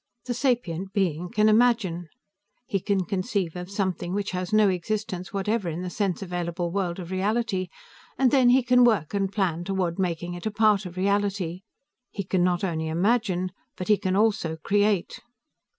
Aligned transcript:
The 0.25 0.33
sapient 0.33 0.93
being 0.93 1.29
can 1.29 1.47
imagine. 1.47 2.09
He 2.65 2.79
can 2.79 3.05
conceive 3.05 3.55
of 3.55 3.69
something 3.69 4.15
which 4.15 4.31
has 4.31 4.51
no 4.51 4.67
existence 4.67 5.31
whatever 5.31 5.69
in 5.69 5.83
the 5.83 5.91
sense 5.91 6.23
available 6.23 6.71
world 6.71 6.97
of 6.97 7.11
reality, 7.11 7.67
and 8.17 8.31
then 8.31 8.49
he 8.49 8.63
can 8.63 8.83
work 8.83 9.13
and 9.13 9.31
plan 9.31 9.63
toward 9.63 9.99
making 9.99 10.33
it 10.33 10.47
a 10.47 10.49
part 10.49 10.87
of 10.87 10.97
reality. 10.97 11.61
He 12.09 12.23
can 12.23 12.43
not 12.43 12.63
only 12.63 12.87
imagine, 12.87 13.51
but 13.77 13.89
he 13.89 13.97
can 13.97 14.15
also 14.15 14.57
create." 14.63 15.19